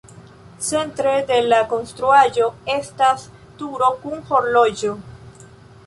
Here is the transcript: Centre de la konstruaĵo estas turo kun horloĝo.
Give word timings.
Centre 0.67 1.11
de 1.31 1.37
la 1.49 1.59
konstruaĵo 1.75 2.49
estas 2.79 3.29
turo 3.61 3.93
kun 4.07 4.29
horloĝo. 4.33 5.01